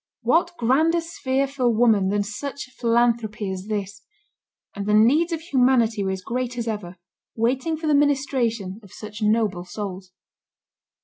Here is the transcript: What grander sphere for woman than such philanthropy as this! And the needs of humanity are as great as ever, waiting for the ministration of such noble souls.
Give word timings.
What 0.23 0.57
grander 0.57 0.99
sphere 0.99 1.45
for 1.45 1.69
woman 1.69 2.09
than 2.09 2.23
such 2.23 2.69
philanthropy 2.71 3.51
as 3.51 3.67
this! 3.67 4.01
And 4.75 4.87
the 4.87 4.95
needs 4.95 5.31
of 5.31 5.41
humanity 5.41 6.01
are 6.03 6.09
as 6.09 6.23
great 6.23 6.57
as 6.57 6.67
ever, 6.67 6.97
waiting 7.35 7.77
for 7.77 7.85
the 7.85 7.93
ministration 7.93 8.79
of 8.81 8.91
such 8.91 9.21
noble 9.21 9.63
souls. 9.63 10.11